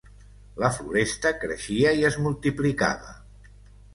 La 0.63 0.71
floresta 0.77 1.33
creixia 1.43 1.93
i 1.99 2.07
es 2.09 2.17
multiplicava 2.27 3.13